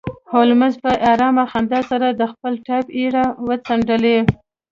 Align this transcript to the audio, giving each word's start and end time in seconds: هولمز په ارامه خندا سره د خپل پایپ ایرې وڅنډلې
هولمز 0.33 0.73
په 0.83 0.91
ارامه 1.11 1.43
خندا 1.51 1.79
سره 1.91 2.07
د 2.11 2.21
خپل 2.31 2.53
پایپ 2.65 2.87
ایرې 2.97 3.25
وڅنډلې 3.47 4.17